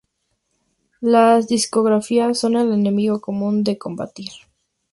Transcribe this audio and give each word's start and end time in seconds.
las 1.01 1.47
discográficas 1.47 2.39
son 2.39 2.55
el 2.55 2.73
enemigo 2.73 3.21
común 3.21 3.63
a 3.69 3.75
combatir 3.77 4.29